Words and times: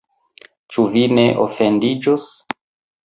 Ĉu 0.77 0.85
vi 0.95 1.03
ne 1.19 1.25
ofendiĝos? 1.45 2.31